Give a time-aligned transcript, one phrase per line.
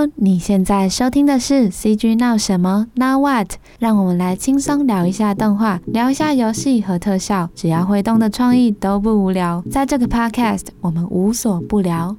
[0.00, 3.56] Hello，你现在收听的是 CG 闹什么？Now what？
[3.78, 9.62] 让我们来轻松聊一下动画，聊一下游戏和特效，只要会动的创意都不无聊。
[9.70, 12.16] 在这个 Podcast，我们无所不聊。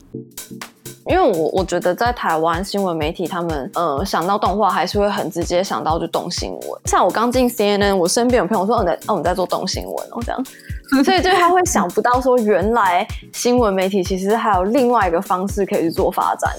[1.07, 6.61] 因为我我觉得在台湾新闻媒体，他们呃想到动画还是会很直接想到就动新闻。
[6.86, 10.45] 像我刚进 CNN，我身边有朋友说，我在哦我们在做动新闻哦这样，
[11.04, 16.52] 所以就他会想不到说，原来新闻媒体其实还有另外一个方式可以去做发展。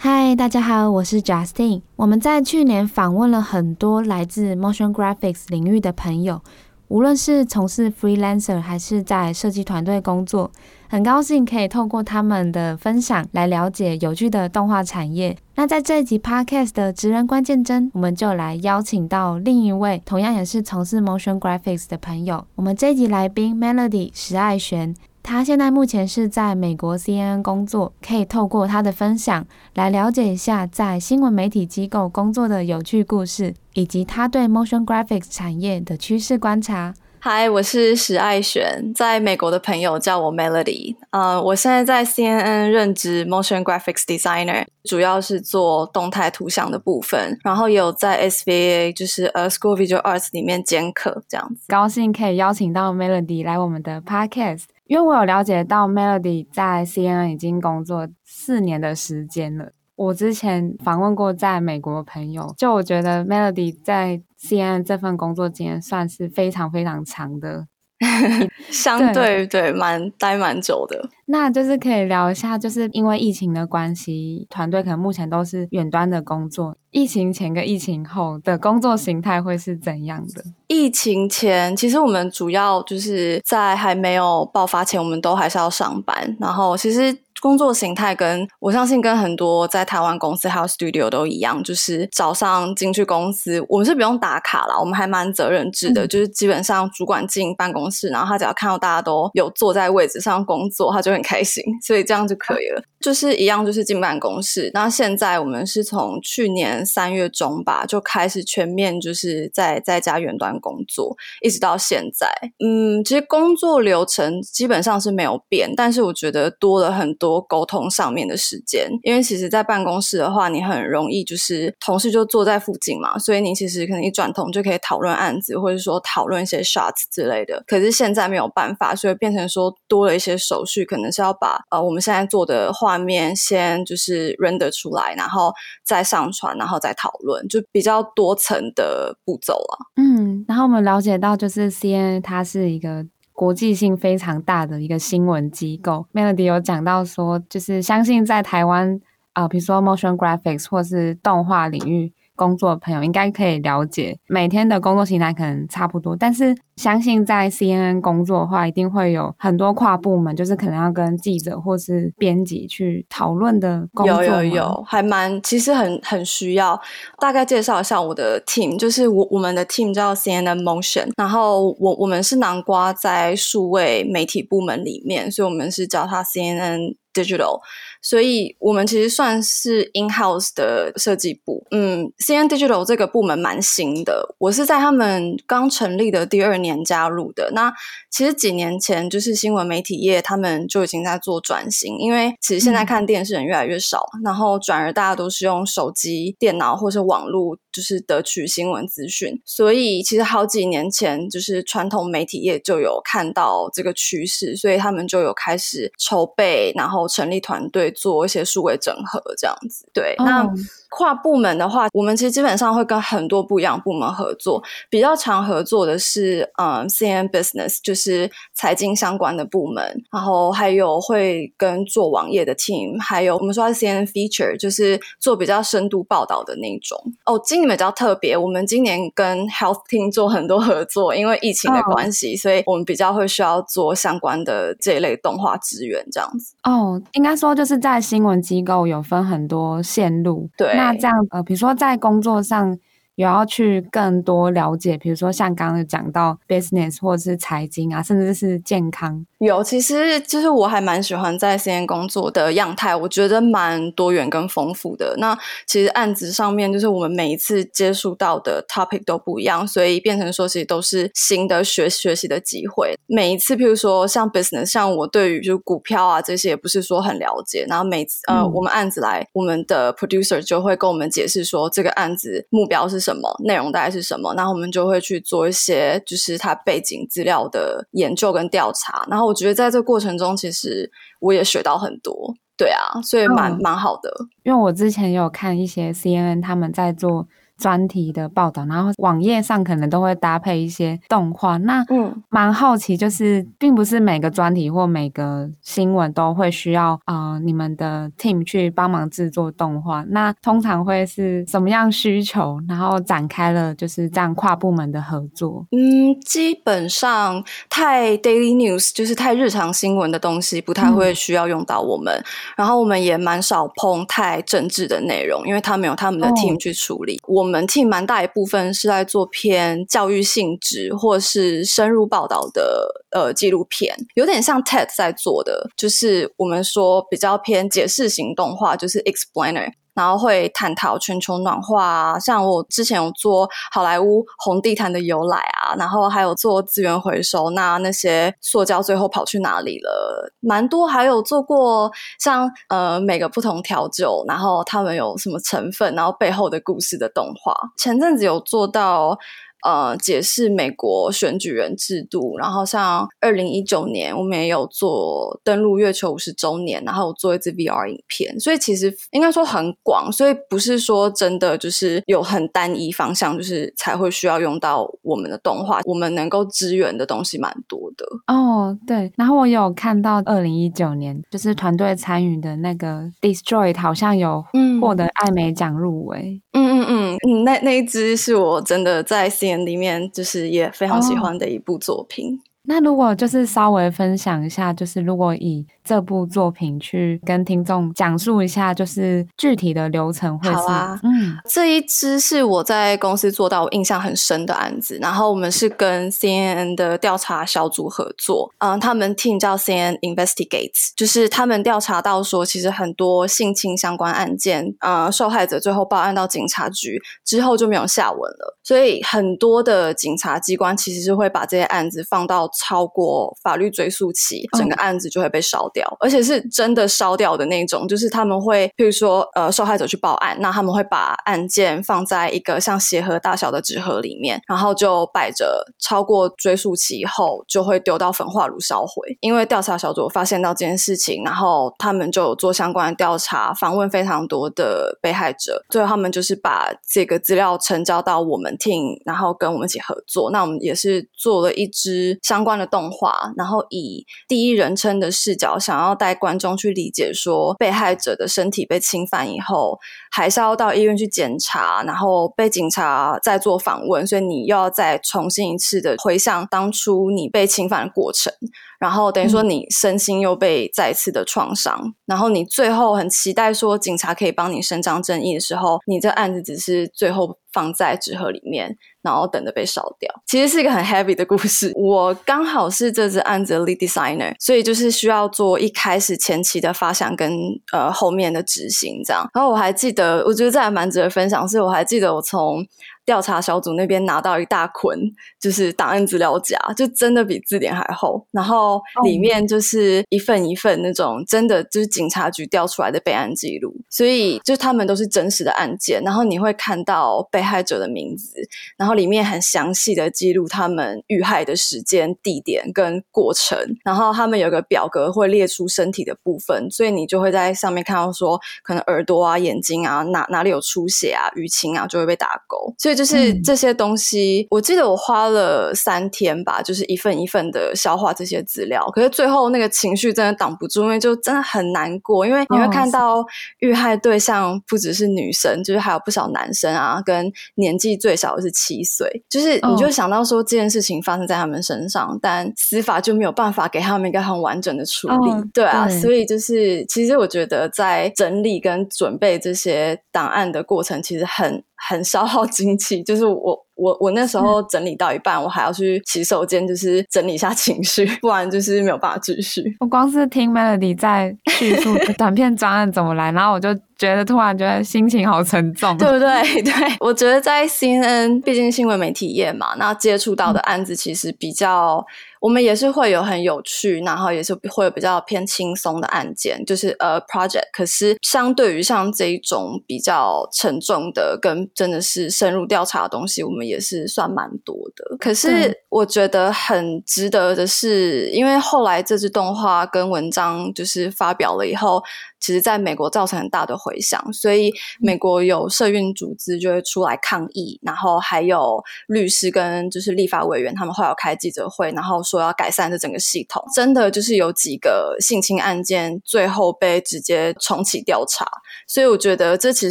[0.00, 1.82] 嗨，大家好，我是 Justin。
[1.96, 6.40] 我们在去年访问了很多来自 Motion Graphics 领域的朋友，
[6.86, 10.52] 无论是从事 Freelancer 还是在设计团队工作，
[10.88, 15.36] 很高兴可以透过他们的分享来了解有趣的动画产业。
[15.56, 24.94] 那在这一集 Podcast 的职人关键帧，我们就来邀请到另一位同样也是从事 Motion Graphics 的朋友，我们这一集来宾 Melody 石爱璇。
[25.30, 36.94] 他现在目前是在美国 CNN 工作，可以透过他的分享来了解一下在新闻媒体机构工作的有趣故事，以及他对 motion graphics 产业的趋势观察。
[37.18, 40.96] 嗨，我是史爱璇，在美国的朋友叫我 Melody。
[41.10, 51.64] 呃，我现在在 CNN 任职 motion graphics designer，主要是做动态图像的部分，然后也有在 SVA 就是呃 School Visual Arts 里面兼课这样子。
[51.68, 54.62] 高兴可以邀请到 Melody 来我们的 podcast。
[54.88, 59.70] 因为我有了解到 Melody 在 CNN 已经工作四年的时间了。
[59.94, 67.66] 我之前访问过在美国的朋友，就我觉得 Melody 在 CNN 这份工作经验算是非常非常长的，
[68.70, 71.08] 相对对蛮待蛮久的。
[71.26, 76.76] 那就是可以聊一下，就是因为疫情的关系，团队可能目前都是远端的工作。
[76.90, 80.42] 疫情前跟疫情后的工作形态会是怎样的？
[80.68, 86.36] 疫情前，其实我们主要就是在还没有爆发前，我们都还是要上班。
[86.40, 102.82] 然后，其实工作形态跟我相信跟很多在台湾公司还有 studio 都一样，就是早上进去公司，我们是不用打卡啦，我们还蛮责任制的，嗯、就是基本上主管进办公室，然后他只要看到大家都有坐在位置上工作，他就很开心，所以这样就可以了。
[103.00, 104.72] 就是一样，就是进办公室。
[104.74, 112.28] 那现在我们是从去年三月中吧，就开始全面就是在在家远端工作，一直到现在。
[112.58, 118.88] 嗯，其实工作流程基本上是没有变，但是我觉得多了很多多沟通上面的时间。
[119.02, 127.62] 因为其实，在办公室的话，你很容易就是同事就坐在附近嘛，所以你其实可能一转头就可以讨论案子，或者说讨论一些 shots 之类的。
[127.66, 135.52] 可是现在没有办法，所以变成说多了一些手续，可能是要把呃我们现在做的画面先就是 render 出来，然后
[135.84, 139.78] 再上传，然后再讨论，就比较多层的步骤了。
[139.96, 143.04] 嗯，然后我们了解到，就是 CNN 它是一个
[143.38, 146.04] 国际性非常大的一个新闻机构。
[146.12, 149.00] Melody 有讲到说，就是相信在台湾
[149.32, 152.12] 啊，呃，比如说 motion graphics 或是动画领域。
[152.38, 164.22] 工作的朋友应该可以了解，每天的工作形态可能差不多，但是相信在 CNN 工作的话，一定会有很多跨部门，就是可能要跟记者或是编辑去讨论的工作。
[164.22, 166.80] 有有有，还蛮其实很很需要。
[167.18, 177.58] 大概介绍一下我的 team，就是我我们的 team 叫 CNN Motion，然后我我们是南瓜在数位媒体部门里面，所以我们是叫它 CNN Digital。
[178.00, 187.50] 所以我们其实算是 in-house 的设计部，嗯，CNN Digital 这个部门蛮新的，我是在他们刚成立的第二年加入的。
[187.52, 187.72] 那
[188.10, 199.40] 其实几年前，就是新闻媒体业他们就已经在做转型，因为其实现在看电视人越来越少，嗯、然后转而大家都是用手机、电脑或是网络，就是得取新闻资讯。
[199.44, 207.87] 所以其实好几年前，就是传统媒体业就有看到这个趋势，所以他们就有开始筹备，然后成立团队。
[207.90, 210.14] 做一些数位整合这样子，对。
[210.18, 210.26] Oh.
[210.28, 210.48] 那
[210.90, 214.62] 跨部门的话，我们其实基本上会跟很多不一样部门合作。
[214.88, 220.02] 比较常合作的是，嗯，CNN Business，就是财经相关的部门。
[220.10, 226.98] 然后还有会跟做网页的 team，还有我们说的 CNN Feature，就是做比较深度报道的那种。
[227.26, 232.40] 哦，今年比较特别，我们今年跟 Health Team 做很多合作，因为疫情的关系，oh.
[232.40, 236.54] 所以我们比较会需要做相关的这一类动画资源这样子。
[236.64, 237.98] 哦，oh, 应该说就是在。
[238.08, 242.78] 新闻机构有分很多线路，对，那这样呃，比如说在工作上
[243.18, 249.26] 有要去更多了解，比如说像刚刚讲到 business 或者是财经啊，甚至是健康。
[249.38, 255.16] 有，其实就是我还蛮喜欢在 CNN 工作的样态，我觉得蛮多元跟丰富的。
[255.18, 255.36] 那
[255.66, 262.94] 其实案子上面，就是我们每一次接触到的 topic 都不一样，所以变成说其实都是新的学学习的机会。
[263.06, 279.26] 每一次，譬如说像 business，像我对于就股票啊这些也不是说很了解，然后每次呃、嗯、我们案子来，我们的 producer 就会跟我们解释说这个案子目标是什么，内容大概是什么，然后我们就会去做一些就是它背景资料的研究跟调查，然后。
[279.28, 280.90] 我觉得在这过程中，其实
[281.20, 284.10] 我也学到很多，对啊，所以蛮、嗯、蛮好的。
[284.42, 287.26] 因为我之前有看一些 CNN 他们在做。
[287.58, 291.56] 专题的报道，然后网页上可能都会搭配一些动画。
[291.58, 300.04] 那嗯，蛮好奇，就是并不是每个专题或每个新闻都会需要呃你们的 team 去帮忙制作动画。
[300.10, 305.66] 那通常会是什么样需求，然后展开了就是这样跨部门的合作？
[305.72, 312.14] 嗯，基本上太 daily news 就是太日常新闻的东西，不太会需要用到我们。
[312.14, 312.24] 嗯、
[312.58, 317.16] 然后我们也蛮少碰太政治的内容，因为他们有他们的 team 去处理。
[317.24, 317.47] 哦、我。
[317.48, 329.72] 我们 team 蛮大一部分是在做偏教育性质或是深入报道的呃纪录片，有点像 TED 在做的，就是我们说比较偏解释型动画，就是 explainer。
[329.98, 340.32] 然后会探讨全球暖化啊，像我之前有做好莱坞红地毯的由来啊，然后还有做资源回收，那那些塑胶最后跑去哪里了？
[340.38, 341.90] 蛮多，还有做过
[342.20, 347.52] 像呃每个不同调酒，然后他们有什么成分，然后背后的故事的动画。
[347.76, 349.18] 前阵子有做到。
[349.64, 368.06] 呃，解释美国选举人制度，然后像二零一九年，我们也有做登陆月球五十周年，然后做一支 VR 影片，所以其实应该说很广，所以不是说真的就是有很单一方向，就是才会需要用到我们的动画，我们能够支援的东西蛮多的。
[368.32, 374.44] 哦，对，然后我有看到二零一九年，就是团队参与的那个 Destroy 好像有
[374.80, 376.40] 获得艾美奖入围。
[376.52, 379.28] 嗯嗯嗯嗯，那那一支是我真的在。
[379.64, 382.40] 里面就是也非常喜欢的一部作品。
[382.68, 382.74] 哦。
[382.78, 390.54] 那如果就是稍微分享一下，就是如果以这部作品去跟听众讲述一下，就是具体的流程会是。
[390.54, 417.86] 好啊，嗯，这一支是我在公司做到我印象很深的案子，然后我们是跟 CNN 的调查小组合作，嗯，他们 team 叫 CNN Investigates，就是他们调查到说，其实很多性侵相关案件，呃，受害者最后报案到警察局之后就没有下文了，所以很多的警察机关其实是会把这些案子放到超过法律追诉期，整个案子就会被烧掉，而且是真的烧掉的那种。
[417.86, 429.16] 就是他们会，譬如说，呃，受害者去报案，那他们会把案件放在一个像鞋盒大小的纸盒里面，然后就摆着，超过追诉期以后就会丢到焚化炉烧毁。
[429.20, 440.30] 因为调查小组发现到这件事情，然后他们就有做相关的调查，访问非常多的被害者，最后他们就是把这个资料呈交到我们 team，然后跟我们一起合作。
[440.32, 442.47] 那我们也是做了一支相关。
[442.48, 449.78] 关的动画，然后以第一人称的视角，想要带观众去理解说，被害者的身体被侵犯以后，
[450.10, 458.32] 还是要到医院去检查，然后被警察再做访问，所以你又要再重新一次的回想当初你被侵犯的过程，
[458.78, 468.76] 然后等于说你身心又被再次的创伤，嗯、然后你最后很期待说警察可以帮你伸张正义的时候，你这案子只是最后放在纸盒里面。
[469.00, 471.72] 然后等着被烧掉，其实是一个很 heavy 的故事。
[471.76, 477.32] 我刚好是这支案子的 lead designer，所以就是需要做一开始前期的发想跟
[477.72, 479.26] 呃后面的执行这样。
[479.32, 482.66] 然后我还记得，我觉得这还蛮值得分享，是我还记得我从。
[483.08, 485.00] 调查小组那边拿到一大捆，
[485.40, 488.22] 就是档案资料夹，就真的比字典还厚。
[488.32, 496.02] 然后里面就是一份一份那种真的就是警察局调出来的备案记录，所以就他们都是真实的案件。
[496.02, 498.34] 然后你会看到被害者的名字，
[498.76, 503.58] 然后里面很详细的记录他们遇害的时间、地点跟过程。
[503.86, 512.74] 然后他们有个表格会列出身体的部分，所以你就会在上面看到说，可能耳朵啊、眼睛啊哪哪里有出血啊、淤青啊，就会被打勾。
[512.76, 512.97] 所以。
[512.98, 518.84] 就是这些东西，我记得我花了三天吧，就是一份一份的消化这些资料。
[518.92, 523.24] 可是最后那个情绪真的挡不住，因为就真的很难过，因为你会看到
[523.60, 529.08] 遇害对象不只是女生，就是还有不少男生啊，跟年纪最小的是七岁。
[529.30, 535.30] 就是你就想到说这件事情发生在他们身上，但司法就没有办法给他们一个很完整的处理。
[535.54, 541.62] 对啊，所以就是其实我觉得在整理跟准备这些档案的过程，其实很。
[541.88, 549.62] 很消耗精气，就是我我我那时候整理到一半，我还要去洗手间，就是整理一下情绪，不然就是没有办法继续。
[549.80, 556.42] 我光是听 Melody 在叙述短片专案怎么来，然后我就觉得突然觉得心情好沉重，对不对？
[556.62, 562.04] 对，我觉得在 CNN，毕竟新闻媒体业嘛，那接触到的案子其实比较。
[562.40, 567.68] 我们也是会有很有趣，然后也是会有比较偏轻松的案件，就是呃 project。
[567.72, 575.16] 可是相对于像这一种比较沉重的，跟真的是深入调查的东西，我们也是算蛮多的。
[575.18, 582.02] 可是我觉得很值得的是，因为后来这支动画跟文章就是发表了以后。
[582.40, 593.62] 其实在美国造成很大的回响，所以美国有社运组织就会出来抗议，然后还有律师跟就是立法委员，他们会有开记者会，然后说要改善这整个系统。
[593.74, 598.46] 真的就是有几个性侵案件最后被直接重启调查，
[598.86, 599.90] 所以我觉得这其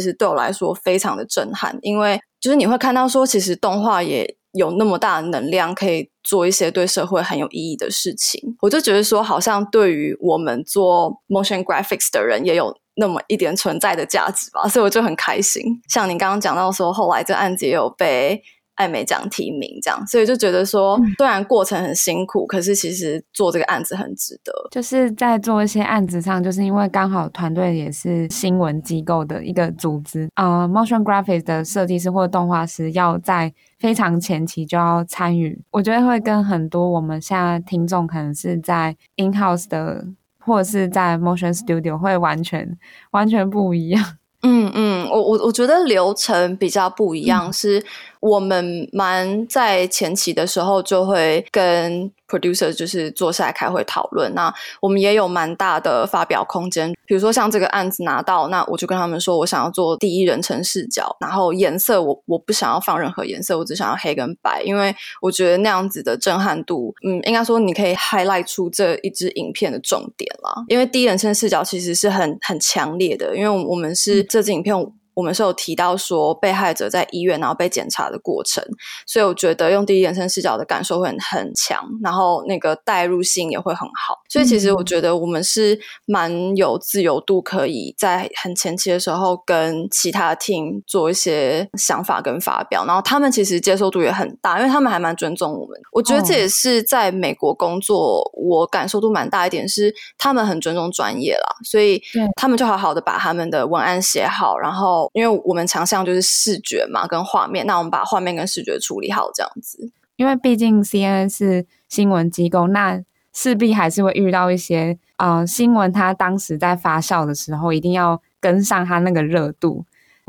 [0.00, 6.10] 实对我来说非常的震撼，因为就是你会看到说，其实动画也有那么大的能量可以。
[6.28, 15.62] 做一些对社会很有意义的事情，我就觉得说，好像对于我们做 motion graphics 的人，也有那么一点存在的价值吧，所以我就很开心。
[15.88, 18.42] 像你刚刚讲到说，后来这案子也有被。
[18.78, 24.52] 艾美奖提名，这样，所以就觉得说，虽然过程很辛苦，可是其实做这个案子很值得。
[24.70, 40.04] 就是在做一些案子上，就是因为刚好团队也是新闻机构的一个组织，呃，motion graphics 的设计师或动画师要在非常前期就要参与，我觉得会跟很多我们现在听众可能是在 in house 的
[40.38, 42.78] 或者是在 motion studio 会完全
[43.10, 44.04] 完全不一样。
[44.42, 47.84] 嗯嗯，我我我觉得流程比较不一样，是
[48.20, 52.10] 我们蛮在前期的时候就会跟。
[52.28, 56.94] producer 就是坐下来开会讨论，那我们也有蛮大的发表空间。
[57.06, 70.52] 比如说像这个案子拿到，那我就跟他们说，我想要做第一人称视角，然后颜色我我不想要放任何颜色，我只想要黑跟白，因为我觉得那样子的震撼度，嗯，应该说你可以 highlight 出这一支影片的重点啦。
[70.68, 74.76] 因为第一人称视角其实是很很强烈的，因为我们是这支影片。
[75.18, 78.62] 我们是有提到说被害者在医院然后被检查的过程，
[79.04, 84.14] 所以我觉得用第一人称视角的感受会很很强，然后那个代入性也会很好。
[84.28, 95.76] 所以其实我觉得我们是蛮有自由度，可以在很前期的时候跟其他 team 做一些想法跟发表，然后他们其实接受度也很大，因为他们还蛮尊重我们。
[95.90, 102.00] 我觉得这也是在美国工作我感受度蛮大一点，是他们很尊重专业啦，所以
[102.36, 105.07] 他们就好好的把他们的文案写好，然后。
[105.12, 109.90] 因为我们强项就是视觉嘛，跟画面，那我们把画面跟视觉处理好，这样子。
[110.16, 119.84] 因为毕竟 CNN 是新闻机构，那势必还是会遇到一些呃新闻，它当时在发酵的时候，一定要跟上它那个热度。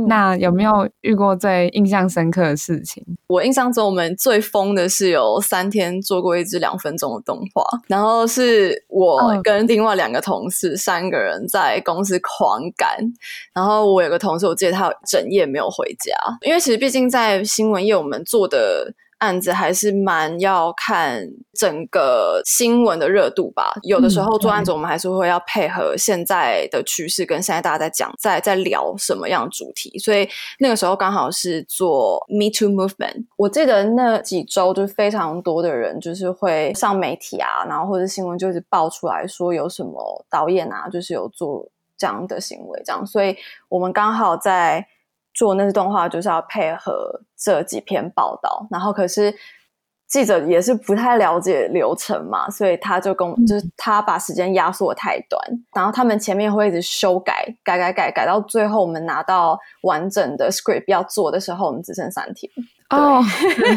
[0.08, 3.04] 那有没有遇过最印象深刻的事情？
[3.28, 12.98] 我印象中，我们最疯的是有三天做过一支两分钟的动画，然后是我跟另外两个同事三个人在公司狂赶，
[13.54, 16.14] 然后我有个同事，我记得他有整夜没有回家，
[16.46, 18.94] 因为其实毕竟在新闻业，我们做的。
[19.20, 23.74] 案子还是蛮要看整个新闻的热度吧。
[23.84, 30.00] 有的时候做案子，我们还是会要配合现在的趋势，跟现在大家在讲，在在聊什么样的主题。
[30.00, 30.28] 所以
[30.60, 33.26] 那个时候刚好是做 Me Too Movement。
[33.38, 43.06] 我记得那几周就非常多的人就是会上媒体啊，然后或者新闻就是爆出来说有什么导演啊，就是有做这样的行为，这样。
[43.06, 43.36] 所以
[43.68, 44.88] 我们刚好在。
[45.34, 49.34] 做那些动画就是要配合这几篇报道，然后可是
[50.08, 55.40] 记者也是不太了解流程嘛，所以他就跟我就是他把时间压缩得太短，
[55.76, 62.52] 然后他们前面会一直修改，改改改改，到最后我们拿到完整的 script 要做的时候，我们只剩三天。
[62.90, 63.22] 哦，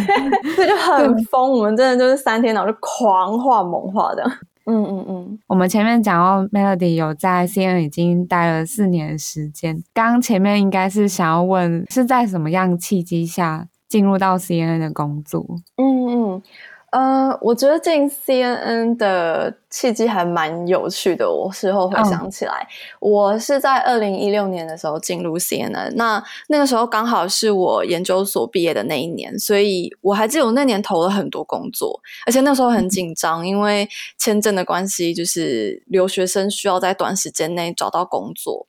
[0.56, 4.24] 这就很疯，我们真的就是三天，然后就狂画猛画的。
[4.66, 15.44] 嗯嗯嗯，我们前面讲到 Melody 有在 CNN 已经待了四年的时间，刚刚前面应该是想要问是在什么样契机下进入到 CNN 的工作？
[15.76, 16.42] 嗯嗯。
[16.90, 21.28] 呃，我觉得进 CNN 的契机还蛮有趣的。
[21.28, 22.64] 我事后回想起来，
[23.00, 33.88] 嗯、我是在二零一六年的时候进入 CNN，那那个时候刚好是我研究所毕业的那一年，所以我还记得我那年投了很多工作，而且那时候很紧张，因为
[34.18, 38.68] 签证的关系，就是留学生需要在短时间内找到工作。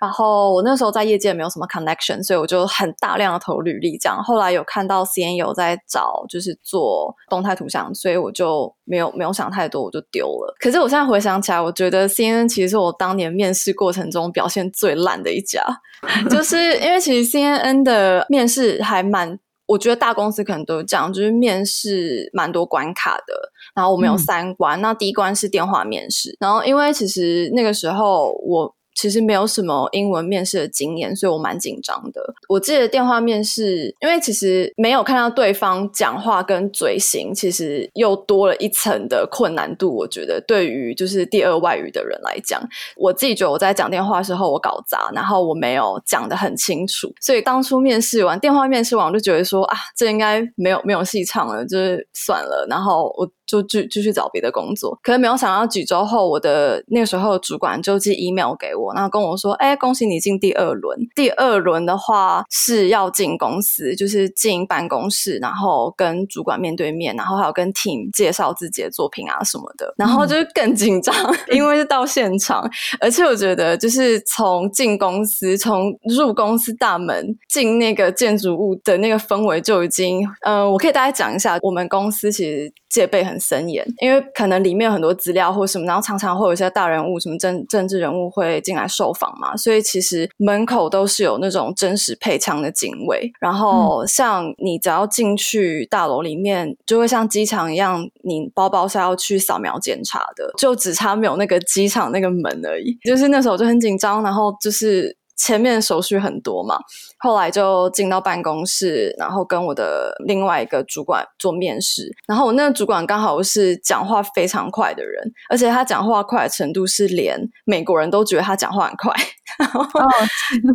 [0.00, 3.96] 然后我那时候在业界没有什么 connection，所以我就很大量的投履历。
[3.96, 10.54] 这样后来有看到 CNN 有在找，就是做动态图像，所以我就没有没有想太多，我就丢了。
[10.58, 15.64] 可是我现在回想起来，我觉得 CNN 其实是我当年面试过程中表现最烂的一家，
[16.30, 23.34] 就是因为其实 CNN 的面试还蛮，我觉得大公司可能都这样，就是面试蛮多关卡的。
[23.74, 28.74] 然后我们有三关，嗯、那第一关是电话面试，然后因为其实那个时候我。
[28.94, 32.34] 其实没有什么英文面试的经验，所以我蛮紧张的。
[32.48, 39.94] 我记得电话面试，因为其实没有看到对方讲话跟嘴型，其实又多了一层的困难度。
[39.94, 42.60] 我觉得对于就是第二外语的人来讲，
[42.96, 52.66] 我自己觉得我在讲电话的时候我搞砸，然后我没有讲得很清楚，所以当初面试完电话面试完，我就觉得说啊，这应该没有没有戏唱了，就是算了。
[52.68, 53.28] 然后我。
[53.46, 60.98] 就继继续找别的工作，可是没有想到几周后，我的那个时候的主管就寄 email 给我，然后跟我说：“哎，恭喜你进第二轮。
[61.14, 69.94] 第二轮的话是要进公司，就是进办公室，然后跟主管面对面，然后还有跟 team 介绍自己的作品啊什么的。
[69.98, 80.24] 然后就是更紧张，嗯、 因为是到现场，而且我觉得就是从进公司，从入公司大门进那个建筑物的那个氛围就已经……
[80.40, 83.34] 嗯、呃，我可以大概讲一下，我们公司其实戒备很。
[83.44, 93.30] 很森严，因为可能里面有很多资料或什么，然后常常会有一些大人物、什么政政治人物会进来受访嘛，所以其实门口都是有那种真实配枪的警卫。
[93.40, 102.96] 然后像你只要进去大楼里面，就会像机场一样，你包包是要去扫描检查的，就只差没有那个机场那个门而已。
[103.04, 105.16] 就是那时候就很紧张，然后就是。
[105.36, 106.78] 前面手续很多嘛，
[107.20, 112.10] 后来就进到办公室，然后跟我的另外一个主管做面试。
[112.26, 119.14] 然后我那个主管刚好是讲话非常快的人，而且他讲话快的程度是连美国人都觉得他讲话很快。
[119.58, 120.08] 然后，哦、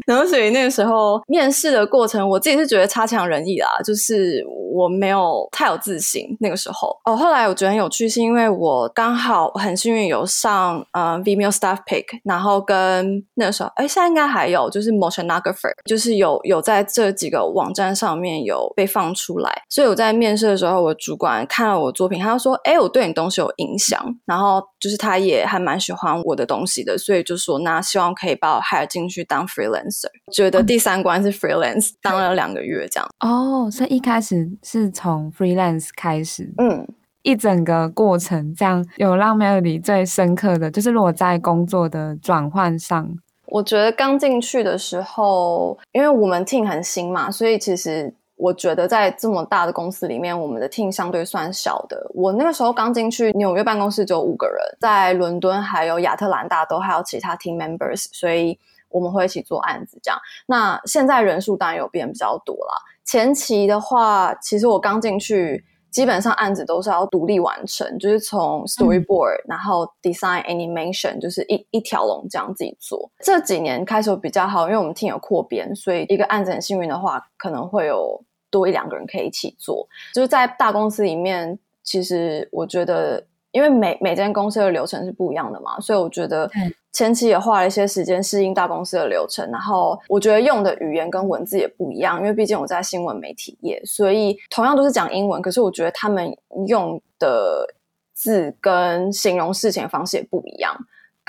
[0.06, 6.96] 然后所以那个时候面试的过程，我自己是觉得差强人意啦，就是我没有太有自信那个时候。
[7.04, 19.64] 哦，后来我觉得很有趣，是因为我刚好很幸运有上呃 Vimeo Staff Pick，然后跟那个时候，哎，现在应该还有，就是 Motionographer，就是有有在这几个网站上面有被放出来。
[19.68, 33.10] 所以我在面试的时候，我主管看了我的作品，他就说：“哎，我对你东西有影响。”然后就是他也还蛮喜欢我的东西的，所以就说：“那希望可以把我。” hire 进去当 freelancer，觉得第三关是 freelance，、嗯、当了两个月这样。
[33.22, 36.88] 哦，所以一开始是从 freelance 开始，嗯，
[37.24, 43.10] 一整个过程这样有让 Melody 最深刻的就是如果在工作的转换上，
[43.50, 48.14] 我觉得刚进去的时候，因为我们 team 很新嘛，所以其实。
[48.42, 52.10] 我觉得在这么大的公司里面，我们的 team 相对算小的。
[52.14, 58.58] 我那个时候刚进去纽约办公室，只有五个人，在伦敦还有亚特兰大都还有其他 team members，所以
[58.88, 60.18] 我们会一起做案子这样。
[60.46, 62.76] 那现在人数当然有变比较多啦。
[63.04, 73.12] 前期的话，其实我刚进去，基本上案子都是要独立完成，就是从 storyboard，、嗯、然后 design animation，就是一一条龙这样自己做。
[73.20, 78.24] 这几年开始比较好，因为我们 team 有扩编，所以一个案子很幸运的话，可能会有。
[78.52, 86.50] 多一两个人可以一起做，就是在大公司里面，其实我觉得，因为每每间公司的流程是不一样的嘛，所以我觉得
[86.92, 89.50] 前期也花了一些时间适应大公司的流程。
[89.52, 96.36] 然后我觉得用的语言跟文字也不一样，因为毕竟我在新闻媒体业，所以同样都是讲英文，可是我觉得他们
[96.68, 97.66] 用的
[98.14, 100.76] 字跟形容事情的方式也不一样。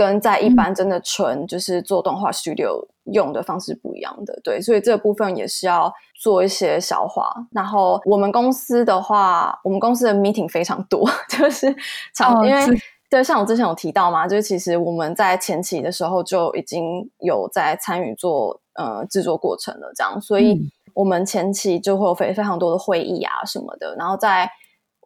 [0.00, 2.82] 跟在一般真的纯就是做动画 studio
[3.12, 7.30] 用的方式不一样的，对，所以这部分也是要做一些消化。
[7.52, 11.76] 然后我们公司的话，我们公司的 meeting 非常多， 就是
[12.14, 12.64] 常、哦、因为
[13.10, 20.58] 对，像我之前有提到嘛，就是其实我们在前期的时候就已经有在参与做呃制作过程了，这样，所以
[20.94, 24.50] 我们前期就会有非非常多的会议啊什么的，然后在。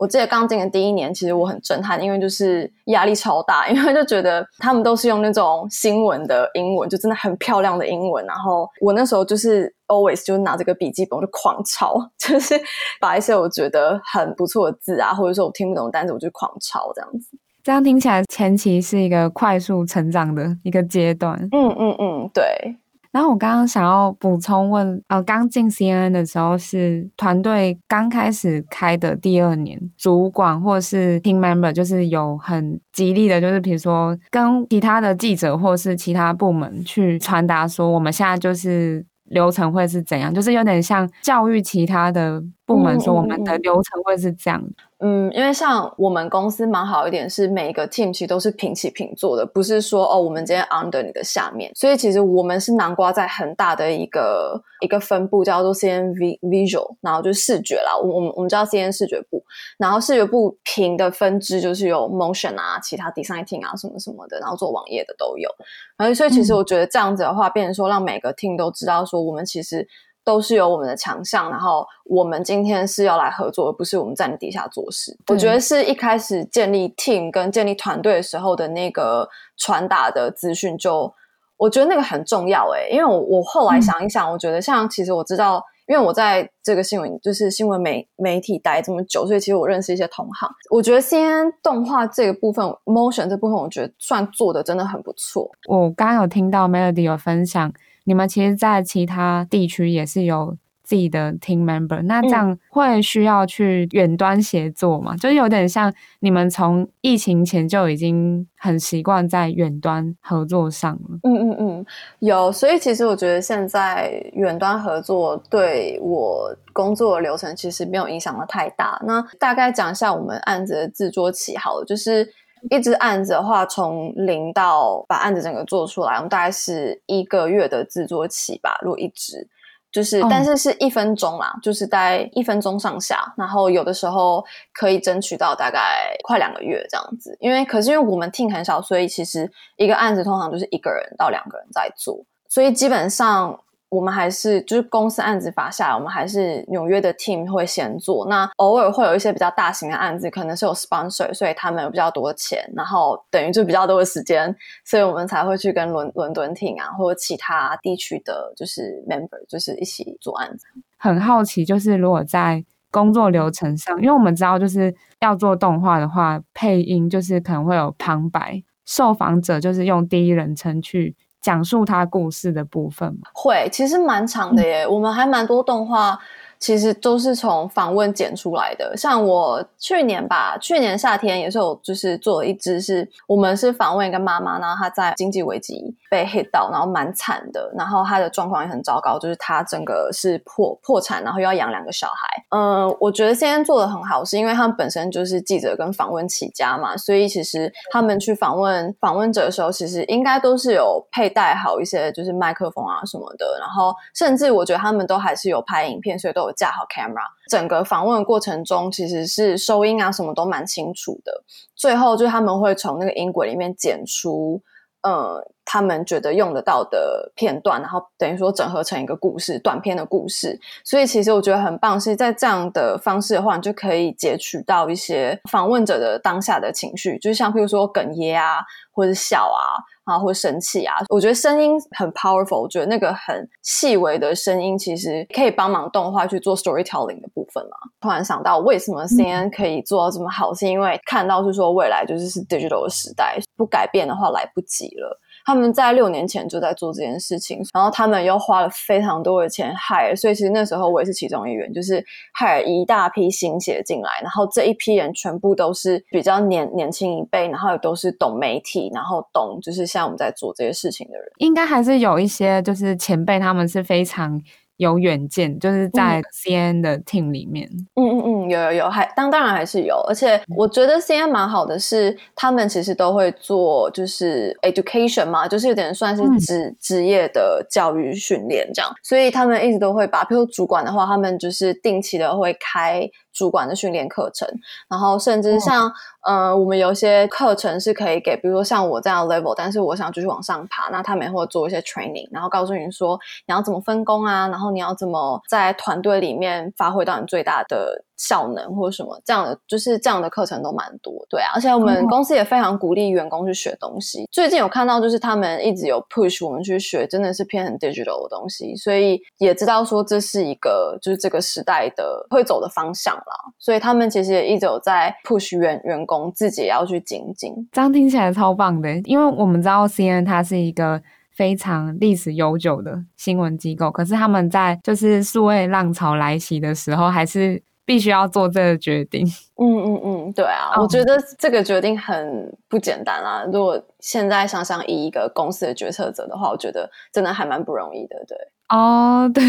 [0.05, 8.23] 我记得刚进的第一年，其实我很震撼，因为就是压力超大，因为就觉得他们都是用那种新闻的英文，就真的很漂亮的英文。
[8.27, 12.55] 然后我那时候就是 always 就拿这个笔记本我就狂抄，就是
[13.01, 17.39] 把一些我觉得很不错的字啊，或者说我听不懂的单词，我就狂抄这样子。
[17.63, 21.35] 这样听起来前期是一个快速成长的一个阶段。
[21.51, 22.77] 嗯嗯嗯，对。
[23.15, 44.63] 然后我刚刚想要补充问，呃，刚进 CNN 的时候是团队刚开始开的第二年，主管或是 team member 就是有很极力的，就是比如说跟其他的记者或是其他部门去传达说，我们现在就是流程会是怎样，就是有点像教育其他的部门说我们的流程会是这样。
[44.99, 51.71] 嗯，因为像我们公司蛮好一点，是每一个 team 其实都是平起平坐的，不是说哦，我们今天 under 你的下面。
[51.75, 57.95] 所以其实我们是南瓜在很大的一个一个分部叫做 CN Visual，然后就是视觉啦。
[57.99, 59.45] 我们我们叫 CN 视觉部，
[59.77, 65.51] 然后视觉部平的分支就是有 motion 啊，其他 designing 啊什么什么的，然后做网页的都有。
[65.99, 69.87] 然后所以其实我觉得这样子的话，变成说让每个 team 都知道说我们其实。
[70.25, 75.15] 都是有我们的强项，然后我们今天是要来合作，而不是我们在你底下做事。
[75.29, 81.15] 我觉得是一开始建立 team 跟建立团队的时候的那个传达的资讯就，就
[81.59, 90.51] 我觉得那个很重要诶，因为我我后来想一想，嗯、我觉得像其实我知道，因为我在这个新闻就是新闻媒媒体待这么久，所以其实我认识一些同行。
[90.71, 95.51] 我觉得 CNN 动画这个部分，motion 这部分，我觉得算做的真的很不错。
[95.69, 97.71] 我刚刚有听到 Melody 有分享。
[98.05, 105.15] 你们其实，在其他地区也是有自己的 team member，那这样会需要去远端协作吗？
[105.15, 105.91] 嗯、就有点像
[106.21, 111.19] 你们从疫情前就已经很习惯在远端合作上了。
[111.23, 111.87] 嗯嗯嗯，
[112.19, 112.53] 有。
[112.53, 119.01] 所以其实我觉得现在远端合作对我工作的流程其实没有影响的太大。
[119.07, 122.29] 那大概讲一下我们案子的制作起好了，就是。
[122.71, 128.79] 一支案子的话，从零到把案子整个做出来，我们大概是一个月的制作期吧。
[128.83, 129.47] 如果一支，
[129.93, 133.33] 就是，哦、但是是一分钟啦，就是大概一分钟上下。
[133.37, 137.37] 然后有的时候可以争取到大概快两个月这样子。
[137.41, 143.61] 因为可是因为我们 team 很小，所以其实一个案子通常就是一个人到两个人在做，所以基本上。
[143.95, 148.27] 我们还是就是公司案子发下来，我们还是纽约的 team 会先做。
[148.29, 154.55] 那偶尔会有一些比较大型的案子，可能是有 sponsor，所以他们有比较多的钱，然后等于就比较多的时间，
[154.85, 160.67] 所以我们才会去跟伦伦敦 team 啊，或者其他地区的，就是 member，就是一起做案子。
[160.99, 171.15] 很好奇，就是如果在工作流程上，因为我们知道就是要做动画的话，配音就是可能会有旁白，受访者就是用第一人称去。
[171.45, 173.29] 讲述他故事的部分吗？
[173.35, 174.85] 会，其实蛮长的耶。
[174.85, 176.19] 嗯、我们还蛮多动画。
[176.61, 178.97] 其实都是从访问剪出来的。
[178.97, 192.45] 像我去年吧，去年夏天也是有，就是做了一支，是我们是访问一个妈妈，然后她在经济危机被 hit 到，然后蛮惨的，然后他的状况也很糟糕，就是他整个是破破产，然后又要养两个小孩。
[192.57, 206.55] 嗯，我觉得现在做的很好，是因为他们本身就是记者跟访问起家嘛，所以其实他们去访问访问者的时候，其实应该都是有佩戴好一些就是麦克风啊什么的，然后甚至我觉得他们都还是有拍影片，所以都有。
[206.55, 211.43] 架好 camera，整个访问的过程中其实是收音啊什么都蛮清楚的。
[211.75, 214.63] 最后就是他们会从那个音轨里面剪出，
[215.05, 220.59] 呃，他们觉得用得到的片段，然后等于说整合成一个故事，短篇的故事。
[220.83, 229.79] 所以其实我觉得很棒，是在这样的方式的话，你就可以截取到一些访问者的当下的情绪，就像譬如说哽咽啊，或者笑啊。
[230.05, 232.61] 啊，或生气啊，我觉得声音很 powerful。
[232.61, 237.77] 我觉得那个很细微的声音，其实可以帮忙动画去做 storytelling 的部分嘛。
[238.01, 245.21] 突然想到，为什么 CNN 可以做到这么好，嗯、是因为看到是说未来就是是 digital 的时代，不改变的话来不及了。
[245.45, 252.05] 他们在六年前就在做这件事情，然后他们又花了非常多的钱害所以其实那时候我也是其中一员，就是
[252.39, 264.43] hire 一大批新血进来，然后这一批人全部都是比较年年轻一辈，然后也都是懂媒体，然后懂就是像我们在做这些事情的人，应该还是有一些就是前辈，他们是非常。
[264.77, 267.69] 有远见，就是在 CNN 的 team 里面。
[267.95, 283.09] 嗯嗯嗯，有有有，还当当然还是有，而且我觉得 CNN 蛮好的是，他们其实都会做就是 education 嘛，就是有点算是职职业的教育训练这样，所以他们一直都会把，譬如主管的话，他们就是定期的会开。
[283.35, 284.49] 主管的训练课程，
[284.89, 285.93] 然后甚至像，
[286.23, 298.05] 嗯、呃，我们有一些课程是可以给，比如说像我这样的 level，但是我想继续往上爬，那他们也会做一些 training，然后告诉你说你要怎么分工啊，然后你要怎么在团队里面发挥到你最大的。
[298.17, 304.23] 效能或者什么这样的，就是这样的课程都蛮多，对啊，而且我们公司也非常鼓励员工去学东西。
[304.23, 313.53] 嗯、最近有看到，就是他们一直有 push 我们去学，真的是偏很 digital 的东西，所以也知道说这是一个就是这个时代的会走的方向啦。
[313.59, 317.53] 所以他们其实也一直有在 push 员员工自己也要去精进。
[317.73, 327.63] 这样听起来超棒的，因为我们知道 CNN 它是一个非常历史悠久的新闻机构，可是他们在就是数位浪潮来袭的时候，还是。
[327.85, 329.27] 必须要做这个决定。
[329.61, 330.85] 嗯嗯嗯，对啊，oh.
[330.85, 333.45] 我觉得这个决定很不简单啊。
[333.45, 338.37] 如果现在想想，以一个公司的决策者的话，我觉得真的还蛮不容易的，对。
[338.71, 339.43] 哦， 对，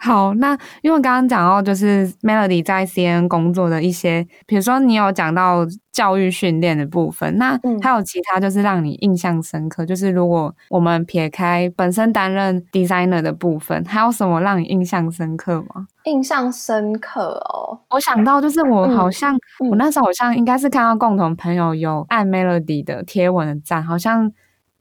[0.00, 15.86] 好，那因为刚刚讲到就是 Melody 在 CNN 工作的一些，比如说你有讲到教育训练的部分，那还有其他就是让你印象深刻，嗯、就是如果我们撇开本身担任 designer 的部分，还有什么让你印象深刻吗？
[16.04, 24.32] 印象深刻哦，我想到就是我好像、嗯、我那时候好像应该是看到共同朋友有按 Melody 的贴文的赞，好像。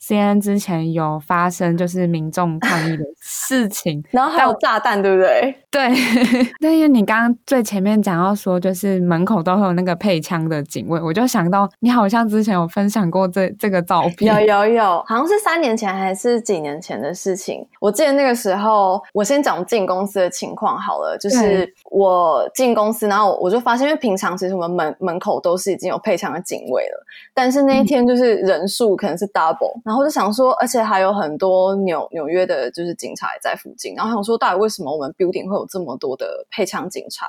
[0.01, 5.55] CNN 之前有发生就是民众抗议的事情， 然后还有炸弹，对不对？
[5.71, 5.87] 对，
[6.59, 17.67] 但因为你刚刚最前面讲到说，就是门口都会有那个配枪的警卫，我就想到你好像之前有分享过这这个照片，有有有，好像是三年前还是几年前的事情。
[17.79, 27.05] 我记得那个时候，我先讲进公司的情况好了，就是我进公司，然后我就发现，因为平常其实我们门门口都是已经有配枪的警卫了，
[27.41, 37.25] 但是那一天就是人数可能是 double，、嗯、然后我就想说，而且还有很多纽纽约的，就是警察也在附近，然后想说，到底为什么我们 building 会有这么多的配枪警察，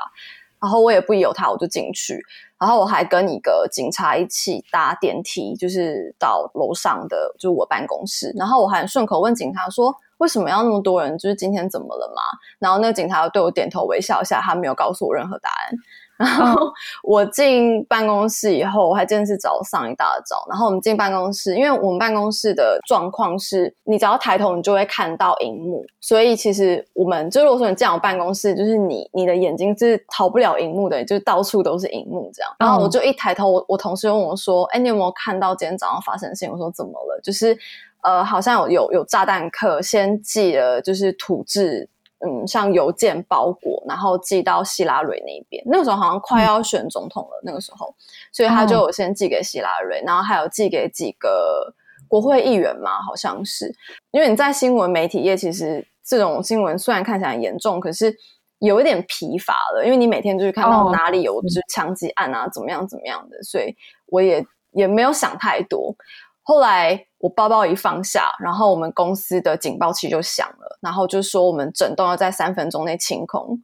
[0.60, 2.20] 然后我也不由他，我就进去，
[2.58, 11.16] 然后我还跟一个警察一起搭电梯，就是到楼上的就是我办公室，然后我还顺口问警察说，为什么要那么多人？
[11.18, 12.20] 就是今天怎么了嘛？
[12.58, 15.72] 然后那个警察又对我点头微笑一下，他没有告诉我任何答案。
[16.20, 16.70] 然后
[17.02, 20.46] 我进办公室以后，我还真的是早上一大早。
[20.50, 25.82] 然后我们进办公室，因为我们办公室的状况是，你只要抬头，你就会看到荧幕。
[25.98, 32.52] 所以其实我们就如果说你这样办公室，就是你你的眼睛是逃不了荧幕的，就是到处都是荧幕这样。
[32.58, 37.18] 然后我就一抬头，我我同事问我说：“哎，你有没有看到今天早上发生的事情？”我说：“怎么了？
[37.22, 37.56] 就是
[38.02, 41.88] 呃，好像有有有炸弹客先寄了，就是土制。”
[42.26, 45.62] 嗯，像邮件包裹，然后寄到希拉蕊那边。
[45.66, 47.94] 那个时候好像快要选总统了，嗯、那个时候，
[48.32, 51.74] 所以他就有先寄给希拉蕊，然后还有寄给几个
[52.06, 53.74] 国会议员嘛，好像是。
[54.10, 58.14] 因为你在新闻媒体业，其实这种新闻虽然看起来很严重，可是
[58.58, 63.74] 有一点疲乏了，因为你每天就是看到哪里有就是枪击案啊，怎么样怎么样的，所以
[64.06, 65.96] 我也也没有想太多。
[66.42, 73.62] 后来我包包一放下，然后我们公司的警报器就响了，然后就说我们整栋要在三分钟内清空，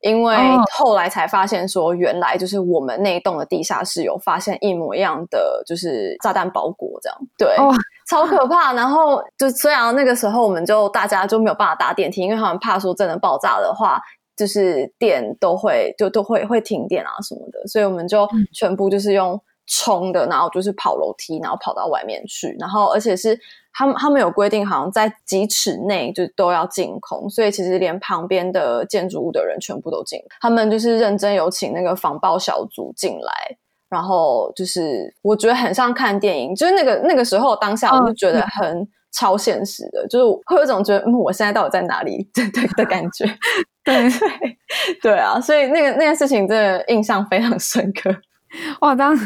[0.00, 0.36] 因为
[0.76, 7.72] 后来才发现说原来就是我们那一栋的地下室有发现一模一样的就是炸弹包裹，这样对，哦、
[8.08, 8.72] 超可怕。
[8.72, 14.02] 然后就虽然那个时候我们就大家就没有办法搭电梯，因为他们怕说真的爆炸的话，
[14.36, 19.40] 就是电都会就都会会停电啊什么的，所以我们就全部就是用。
[19.66, 23.38] 冲的，然后就是跑楼梯，然后跑到外面去，然后而且是
[23.72, 30.18] 他们他们有规定，好像在几尺内就都要净空，所以其实连旁边的建筑物的人全部都进。
[30.40, 33.56] 他们就是认真有请那个防爆小组进来，
[33.88, 43.24] 然后就是我觉得很像看电影，就是那个那个时候当下我就觉得很超现实的，哦、就是会有一种觉得嗯，我现在到底在哪里 对对的感觉，
[43.84, 44.58] 对对
[45.02, 48.14] 对啊，所以那个那件事情真的印象非常深刻。
[48.80, 49.16] 哇，这样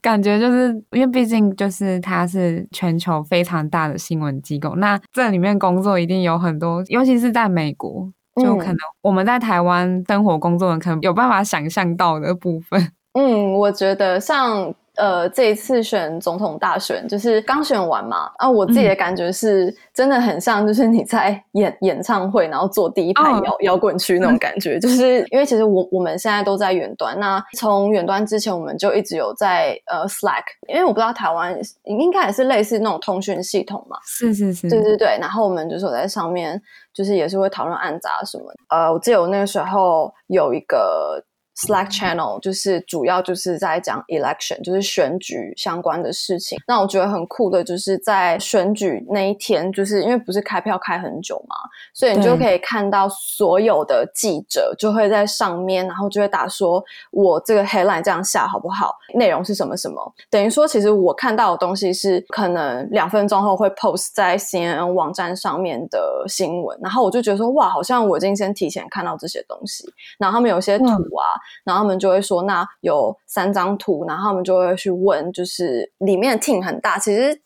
[0.00, 8.10] 感觉就是因为毕竟就是它是全球非常大的新闻机构，那这里面工作一定有很多，尤其是在美国，
[8.42, 12.92] 就可能我们在台湾生活工作的可能有办法想象到的部分。
[13.14, 14.74] 嗯，我觉得像。
[14.98, 36.60] 呃，这一次选总统大选就是刚选完嘛，啊，我自己的感觉是真的很像，就是你在演演唱会，然后坐第一排摇摇滚区那种感觉， 就是因为其实我我们现在都在远端，那从远端之前我们就一直有在呃 Slack，因为我不知道台湾应该也是类似那种通讯系统嘛，是是是，对对对，然后我们就是在上面
[36.92, 41.22] 就是也是会讨论案杂什么的，呃，我记得我那个时候有一个。
[41.58, 46.56] Slack channel 就是主要就是在讲 election，就是选举相关的事情。
[46.68, 51.56] 那我觉得很酷的，就是在选举那一天，就是因为不是开票开很久嘛，
[51.92, 58.94] 所以你就可以看到所有的记者就会在上面，然后就会打说：“我这个 headline 这样下好不好？
[59.14, 69.84] 内容是什么什么？”等于说，其实我看到的东西是可能两分钟后会 post 在 CNN 网站上面的新闻，然后我就觉得说：“哇，好像我已经先提前看到这些东西。”
[70.20, 71.26] 然后他们有些图啊。
[71.34, 77.40] 嗯然后他们就会说，那有三张图，然后他们就会去问，就是里面的 team 很大，其实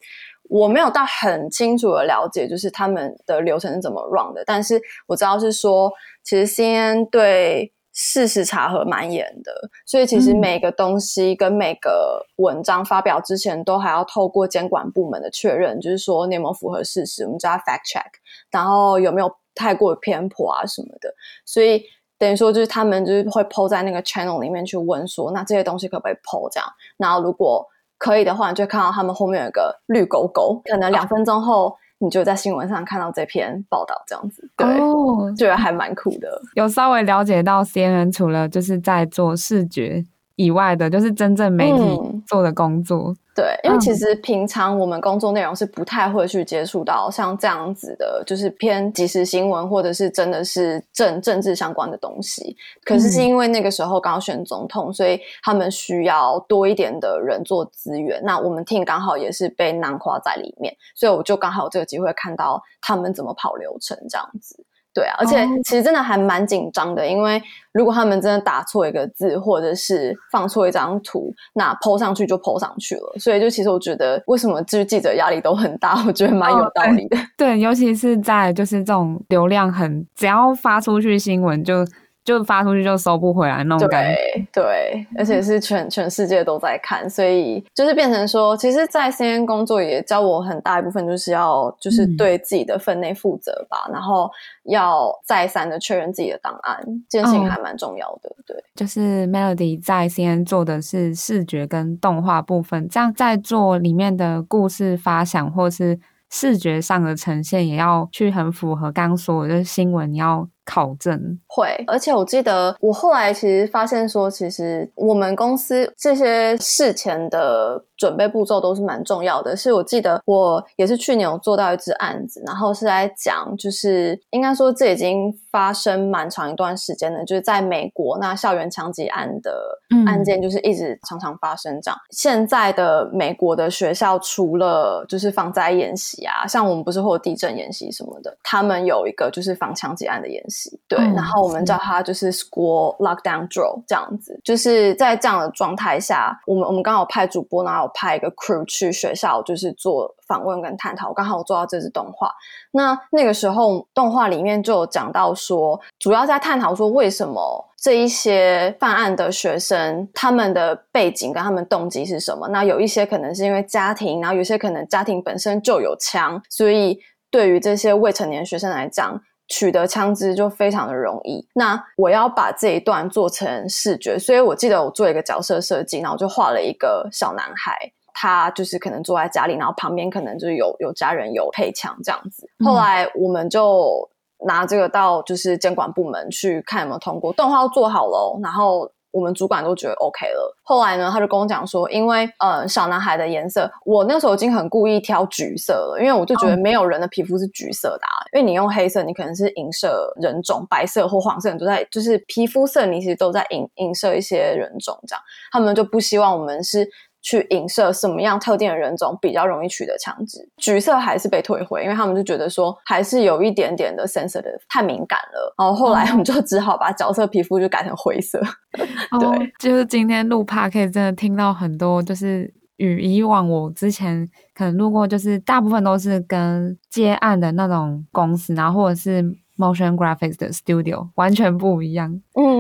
[0.49, 5.91] 我没有到很清楚的了解，就是他们的流程是怎么 run 的，但是我知道是说，
[6.23, 9.53] 其实 CNN 对事实查核蛮严的，
[9.87, 18.11] 所以其实每个东西跟每个文章发表之前，都还要透过监管部门的确认，就是说你有没有符合事实，我们叫 fact check，
[18.51, 21.15] 然后有没有太过偏颇啊什么的，
[21.47, 21.83] 所以。
[22.23, 26.69] 等于说，就是他们就是会 po 在那个 channel 里面去问说，那这些东西可不可以 po 这样？
[26.97, 27.67] 然后如果
[27.99, 36.41] 可以的话，你就看到他们后面有个绿勾勾，可能两分钟后你就在新闻上看到这篇报道，这样子，对，哦、觉得还蛮酷的。
[36.55, 40.05] 有稍微了解到 CNN 除了就是在做视觉
[40.43, 43.11] 以外的，就是真正媒体做的工作。
[43.11, 52.55] 嗯对，因为其实平常我们工作内容是不太会去接触到像这样子的，就是偏即时新闻或者是真的是政政治相关的东西。
[52.85, 58.21] 可是是因为那个时候刚选总统，所以他们需要多一点的人做资源。
[58.23, 64.63] 那我们 team 刚好也是被囊括在里面，所以我就刚好有这个机会看到他们怎么跑流程这样子。
[64.95, 73.15] 对啊，而且其实真的还蛮紧张的，因为如果他们真的打错一个字，或者是放错一张图，那 po 上去就 po 上去了。
[73.19, 77.17] 所以就其实我觉得，为什么就是记者压力都很大，我觉得蛮有道理的。
[77.17, 81.85] 哦， 对，尤其是在就是这种流量很，只要发出去新闻就。
[82.25, 84.15] 就发出去就收不回来那种感觉，
[84.53, 94.31] 对，对，而且是全全世界都在看，所以就是变成说，其实，在 CNN 工作也教我很大一部分，就是要就是对自己的分内负责吧，嗯、然后
[94.65, 98.31] 要再三的确认自己的档案，这件事情还蛮重要的。
[98.39, 105.99] 嗯、对，就是 Melody 在 CNN 做的是视觉跟动画部分，这样在做里面的故事发想或是
[106.31, 110.49] 视觉上的呈现，也要去很符合刚刚说的，就是新闻你要。
[110.65, 119.57] 考证会，而且我记得我后来其实发现说，其实我们公司这些事前的准备步骤都是蛮重要的。
[119.57, 131.99] 是我记得我也是去年有做到一支案子，然后是在讲，就是应该说这已经发生蛮长一段时间了，就是在美国那校园枪击案的案件，就是一直常常发生这样。
[131.99, 140.52] 嗯、现在的美国的学校除了就是防灾演习啊，像我们不是会有地震演习什么的，他们有一个就是防枪击案的演习。
[140.89, 151.13] 对，嗯、然后我们叫它就是 School Lockdown Drill 这样子，就是在这样的状态下，我们我们刚好派主播，然后有派一个 crew 去学校，就是做访问跟探讨。
[151.13, 152.33] 刚好我做到这支动画，
[152.73, 162.49] 那那个时候动画里面就有讲到说，主要在探讨说为什么这一些犯案的学生他们的背景跟他们动机是什么？
[162.49, 166.99] 那有一些可能是因为家庭，然后有些可能家庭本身就有枪，所以
[167.31, 169.21] 对于这些未成年学生来讲。
[169.53, 171.47] 取得枪支就非常的容易。
[171.53, 177.77] 那我要把这一段做成视觉，所以我记得我做一个角色设计，然后就画了一个小男孩，
[178.15, 182.49] 他就是可能坐在家里，然后旁边可能就是有有家人有配枪这样子。
[182.65, 184.09] 后来我们就
[184.47, 188.91] 拿这个到就是监管部门去看有没有通过，动画做好了，然后。
[189.13, 190.57] 我们主管都觉得 OK 了。
[190.63, 198.17] 后来呢，他就跟我讲说，因为呃，小男孩的颜色，我那时候已经很故意挑橘色了，因为我就觉得没有人的皮肤是橘色的啊。
[198.33, 205.23] 因为你用黑色，你可能是影射人种；白色或黄色，你都在就是皮肤色，你其实都在影影射一些人种这样。
[205.53, 206.89] 他们就不希望我们是。
[207.23, 210.39] 去影射什么样特定的人种比较容易取得枪支？
[210.57, 215.55] 橘色还是被退回，因为他们就觉得说还是有一点点的 sensitive，太敏感了。
[215.57, 218.41] 然后后来我们就只好把角色皮肤就改成灰色。
[219.13, 229.25] 哦、对，就是今天录 podcast 真的听到很多，就是与以往我之前可能录过，就是大部分都是跟接案的那种公司，然后或者是。
[229.59, 232.52] Motion Graphics 的 Studio 完全不一样，嗯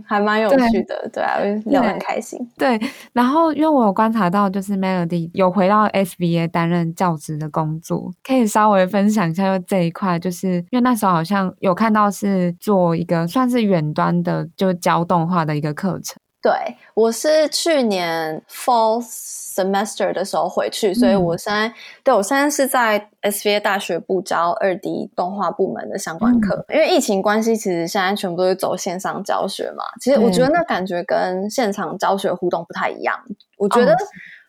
[0.00, 2.38] 嗯，还蛮有趣的，对，对啊，聊得很开心。
[2.56, 2.80] 对，
[3.12, 16.16] 然后因为我有观察到，就是 Melody 有回到 SBA 担任教职的工作，可以稍微分享一下就这一块，就是因为那时候好像有看到是做一个算是远端的，就教动画的一个课程。
[16.42, 16.52] 对，
[16.94, 19.02] 我是去年 Fall
[19.54, 26.64] Semester 的时候回去，所以我现在、嗯、对我现在是在 SVA 大学部教二 D 动画部门的相关课。
[26.68, 29.84] 嗯、因为疫情关系，其实现在全部都是走线上教学嘛。
[30.00, 33.20] 其实我觉得那感觉跟现场教学互动不太一样。
[33.28, 33.96] 嗯、我觉得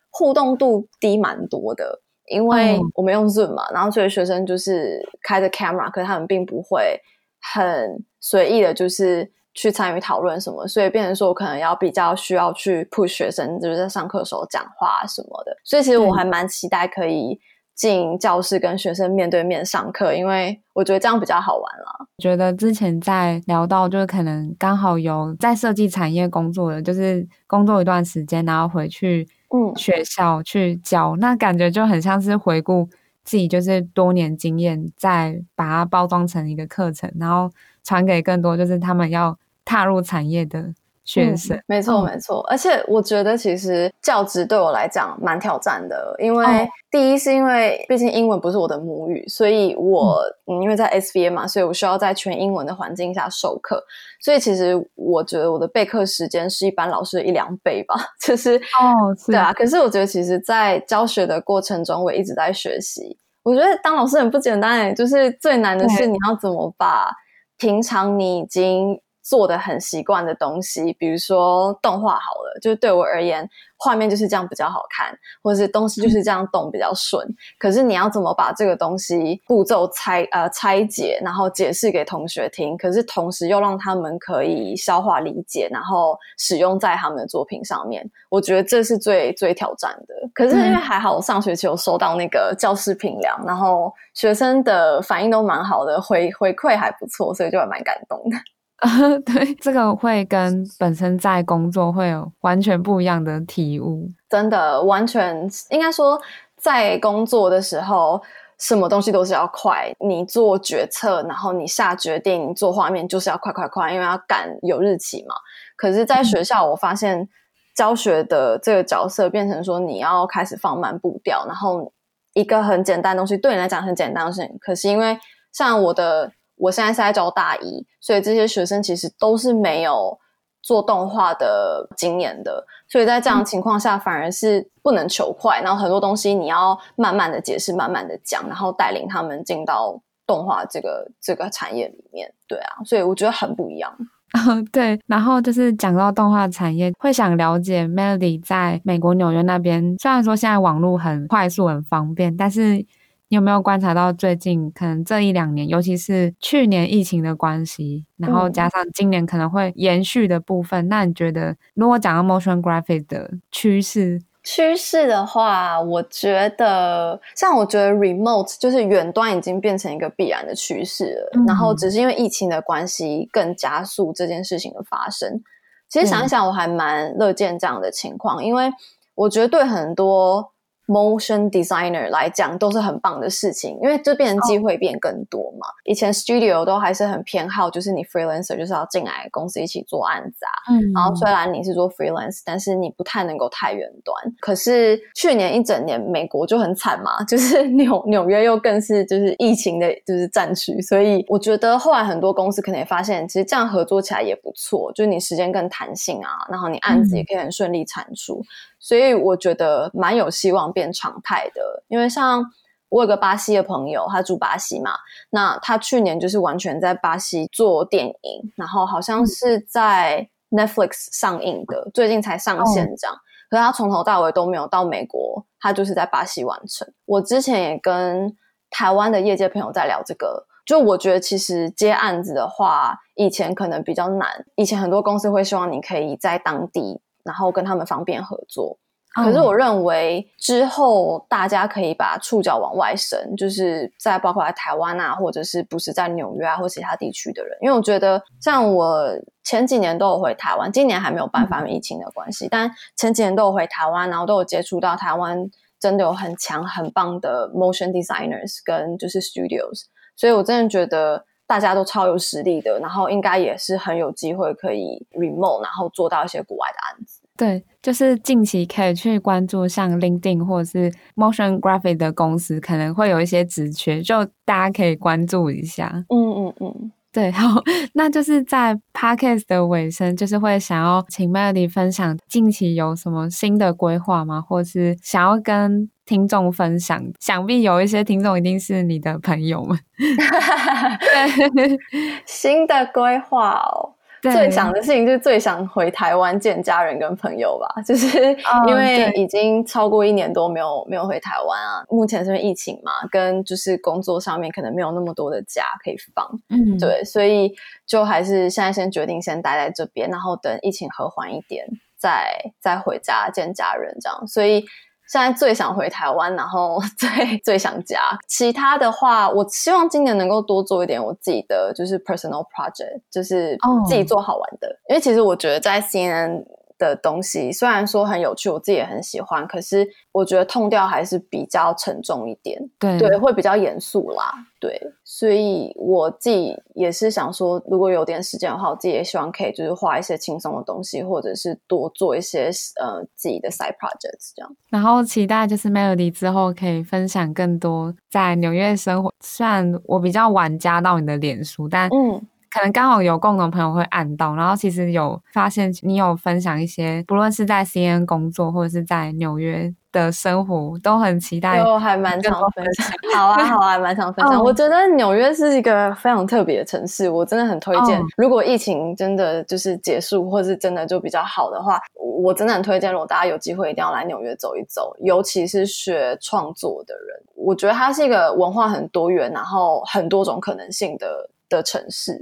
[0.10, 7.00] 互动度低蛮多的，因为我们用 Zoom 嘛，然后所以学生就是开着 camera，可是他们并不会
[7.42, 9.32] 很随意的，就是。
[9.54, 15.56] 去参与讨论什么，所以变成说我可能要比较需要去 push 学生，就是在上课的时候讲话什么的。
[15.64, 17.40] 所以其实我还蛮期待可以
[17.76, 22.08] 进教室跟学生面对面上课，因为我觉得这样比较好玩啦。
[22.20, 32.88] 觉得之前在聊到，就是可能刚好有在设计产业工作的，就是工作一段时间，然后回去嗯学校去教，嗯、那感觉就很像是回顾
[33.23, 37.51] 自己就是多年经验，再把它包装成一个课程，然后
[37.84, 40.73] 传给更多就是他们要踏入产业的
[41.04, 41.58] 学生。
[41.58, 42.42] 嗯、没错，哦、没错。
[42.50, 46.46] 而且我觉得其实教职对我来讲蛮挑战的，因为
[46.90, 53.84] 第一是因为毕竟英文不是我的母语，所以我嗯，嗯，因为在 SVA 嘛，所以我需要在全英文的环境下授课，
[54.22, 57.96] 所以其实我觉得我的备课时间是一般老师的一两倍吧。
[58.22, 59.52] 就是哦，是对啊。
[59.54, 63.18] 可是我觉得其实，在教学的过程中，我一直在学习。
[63.44, 67.12] 我觉得当老师很不简单诶，就是最难的是你要怎么把
[67.58, 69.00] 平常你已经
[69.32, 77.26] 做的很习惯的东西，比如说动画好了，就是对我而言，画面就是这样比较好看，或者是东西就是这样动比较顺。
[77.58, 90.14] 可是你要怎么把这个东西步骤拆呃拆解，然后解释给同学听，可是同时又让他们可以消化理解，然后使用在他们的作品上面，我觉得这是最最挑战的。
[90.34, 98.36] 可是因为还好，我上学期有收到那个教师评量，然后学生的反应都蛮好的，回回馈还不错，所以就还蛮感动的。
[98.82, 104.09] 呃， 对，这个会跟本身在工作会有完全不一样的体悟。
[104.27, 106.19] 真的，完全应该说，
[106.57, 108.19] 在工作的时候，
[108.57, 109.93] 什么东西都是要快。
[109.99, 115.36] 你做决策，然后你下决定，你做画面就是要快快快，因为要赶有日期嘛。
[115.77, 117.29] 可是，在学校，我发现
[117.75, 121.93] 教学的这个角色变成说，你要开始放慢步调，然后
[122.34, 125.19] 一个很简单的东西，对你来讲很简单的事情，可是因为
[125.51, 126.32] 像我的。
[126.62, 130.16] 我现在是在教大一，所以这些学生其实都是没有
[130.62, 142.32] 做动画的经验的，所以在这样的情况下，反而是不能求快，然后很多东西你要慢慢的解释，慢慢的讲，然后带领他们进到动画这个这个产业里面。
[142.47, 143.91] 对啊，所以我觉得很不一样。
[144.72, 152.86] 对，然后就是讲到动画产业，会想了解 Melody 在美国纽约那边，虽然说现在网络很快速很方便，但是。
[153.32, 175.41] 你有没有观察到最近可能这一两年，尤其是去年疫情的关系，然后加上今年可能会延续的部分，嗯、那你觉得如果讲到 motion graphic 的趋势，趋势的话，我觉得像我觉得 remote 就是远端已经变成一个必然的趋势了，嗯、然后只是因为疫情的关系更加速这件事情的发生。
[175.88, 178.69] 其实想一想，我还蛮乐见这样的情况，嗯、因为
[179.15, 180.51] 我觉得对很多。
[180.88, 185.67] Motion designer 来讲都是很棒的事情，因为这边机会变更多嘛。
[185.67, 185.75] Oh.
[185.86, 190.73] 以前 studio 都还是很偏好，就是你 freelancer 就是要进来公司一起做案子啊。
[190.73, 194.15] 嗯，然后虽然你是做 freelance，但是你不太能够太远端。
[194.41, 208.39] 可是去年一整年美国就很惨嘛， 就是纽纽约又更是就是疫情的就是战区，所以我觉得后来很多公司可能也发现，其实这样合作起来也不错，就是你时间更弹性啊，然后你案子也可以很顺利产出。
[208.39, 208.45] 嗯
[208.82, 212.43] 所以我觉得蛮有希望变常态的，因为像
[212.89, 214.91] 我有个巴西的朋友，他住巴西嘛，
[215.29, 223.15] 那他去年就是完全在巴西做电影，然后好像是在 Netflix 上映的，最近才上线这样。
[223.49, 226.91] 可是他从头到尾都没有到美国，他就是在巴西完成。
[227.05, 228.36] 我之前也跟
[228.69, 236.99] 台湾的业界朋友在聊这个，就我觉得其实接案子的话，以前可能比较难，以前很多公司会希望你可以在当地。
[237.24, 238.78] 然后跟他们方便合作，
[239.13, 249.09] 可是我认为之后大家可以把触角往外伸，就是在包括在台湾啊，或者是不是在纽约啊或其他地区的人，因为我觉得像我
[249.43, 255.49] 前几年都有回台湾，今年还没有办法，因为疫情的关系，但前几年都有回台湾，然后都有接触到台湾
[255.80, 259.84] 真的有很强很棒的 motion designers 跟就是 studios，
[260.15, 261.26] 所以我真的觉得。
[261.52, 267.22] 大家都超有实力的，然后应该也是很有机会可以 remote，然后做到一些国外的案子。
[267.36, 276.06] 对，就是近期可以去关注像 LinkedIn 或者是 Motion Graphic 的公司，可能会有一些职缺，就大家可以关注一下。
[276.08, 277.62] 嗯嗯嗯，对，好，
[277.95, 284.39] 那就是在 Podcast 的尾声，就是会想要请 Melody 分享近期有什么新的规划吗？
[284.39, 289.80] 或是想要跟听众分享，想必有一些听众一定是你的朋友们。
[292.28, 297.66] 新的规划哦，最想的事情就是最想回台湾见家人跟朋友吧。
[297.88, 298.36] 就是
[298.68, 306.28] 因为已经超过一年多没有没有回台湾啊，目前是因为疫情嘛，跟就是工作上面可能没有那么多的假可以放。
[306.49, 307.53] 嗯，对，所以
[307.88, 311.66] 就还是现在先决定先待在这边，然后等疫情和缓一点
[311.97, 314.28] 再再回家见家人这样。
[314.28, 314.66] 所以。
[315.12, 317.99] 现在最想回台湾，然后 最最想家。
[318.30, 323.57] 其他的话，我希望今年能够多做一点我自己的，就是 personal project，就是
[323.89, 324.68] 自己做好玩的。
[324.70, 324.78] Oh.
[324.88, 326.45] 因为其实我觉得在 CNN
[326.88, 332.59] 的东西虽然说很有趣，我自己也很喜欢，可是我觉得 tone 调还是比较沉重一点。
[332.79, 334.34] 对对，会比较严肃啦。
[334.59, 334.79] 对。
[335.03, 344.55] 所以我自己也是想说，如果有点时间的话，我自己也希望可以就是画一些轻松的东西，或者是多做一些呃自己的 side projects 这样。
[344.69, 349.13] 然后期待就是 Melody 之后可以分享更多在纽约生活。
[349.19, 352.21] 虽然我比较晚加到你的脸书，但嗯。
[352.54, 361.64] 可能刚好有共同朋友会按到，然后其实有发现你有分享一些，不论是在 CNN 工作或者是在纽约的生活，都很期待。
[361.64, 362.88] 我还蛮常分享。
[363.16, 364.39] 好啊，好啊，蛮常分享。
[364.43, 367.97] 我觉得纽约是一个非常特别的城市，我真的很推荐。
[367.97, 368.08] Oh.
[368.18, 372.91] 如果疫情真的就是结束，或是真的就比较好的话，我真的很推荐。
[372.91, 381.30] 如果大家有机会，一定要来纽约走一走，尤其是学创作的人，我觉得它是一个文化很多元，然后很多种可能性的。
[381.52, 382.18] 的城市，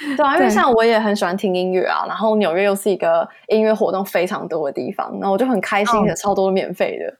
[0.16, 7.16] 对啊，因为像我也很喜欢听音乐啊，然后纽约又是一个音乐活动非常多的地方，那我就很开心的，超多免费的。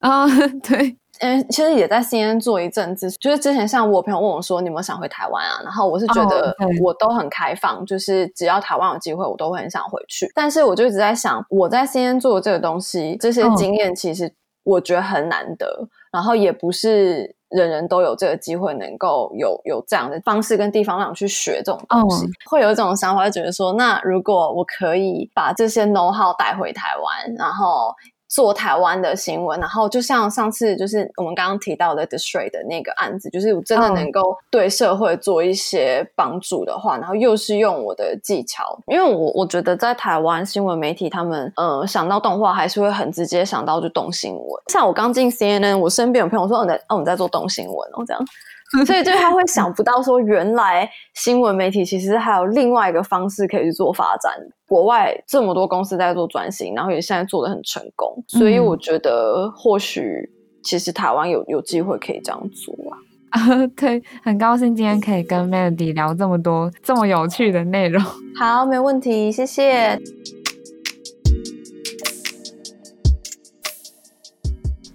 [0.00, 0.26] 啊，
[0.66, 5.60] 对，嗯，其实也在 CNN 做一阵子，就是之前像我朋友问我说，你有没有想回台湾啊？
[5.62, 10.26] 然后我是觉得我都很开放，就是只要台湾有机会，我都会很想回去。
[10.34, 14.32] 但是我就一直在想，我在 CNN 做的这个东西，这些经验其实
[14.62, 17.36] 我觉得很难得，然后也不是。
[17.50, 22.32] 人人都有这个机会，能够有有这样的方式跟地方让你去学这种东西，oh.
[22.48, 27.92] 会有一种想法，就觉得说，那如果我可以把这些 know how 带回台湾，然后。
[28.30, 48.24] 做台湾的新闻，然后就像上次就是我们刚刚提到的 The Strait 的那个案子，就是我真的能够对社会做一些帮助的话，然后又是用我的技巧，因为我我觉得在台湾新闻媒体他们呃想到动画还是会很直接想到就动新闻，像我刚进 CNN，我身边有朋友说哦，你在哦你在做动新闻哦这样。
[48.86, 54.32] 所以，就他会想不到说，原来新闻媒体其实还有另外一个方式可以去做发展。
[54.66, 58.22] 国外这么多公司在做转型，然后也现在做的很成功。
[58.28, 60.30] 所以，我觉得或许
[60.62, 62.94] 其实台湾有有机会可以这样做啊。
[63.30, 68.00] 啊， 对，很高兴今天可以跟 Melody 聊这么多这么有趣的内容。
[68.38, 69.98] 好，没问题，谢谢。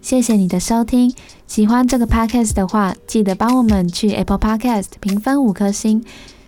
[0.02, 1.14] 谢谢你的收听。
[1.56, 6.04] 喜欢这个 podcast 的话，记得帮我们去 Apple Podcast 评分五颗星。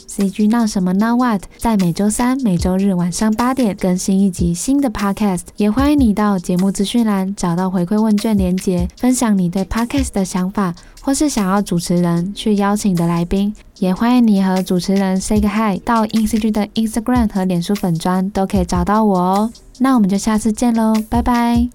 [0.06, 19.54] CG 闹什么闹 What 在每周三、每周日晚上八点更新一集新的 podcast，也欢迎你到节目资讯栏找到回馈问卷连结，分享你对 podcast 的想法，或是想要主持人去邀请的来宾，也欢迎你和主持人 say 个 hi，到 INCG 的 Instagram 和脸书粉专都可以找到我哦。
[19.80, 21.70] 那我们就下次见喽，拜拜。